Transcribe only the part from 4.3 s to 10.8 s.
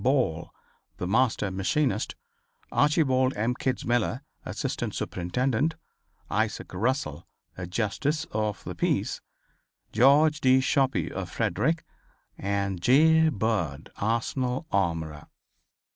assistant superintendent; Isaac Russell, a Justice of the Peace; George D.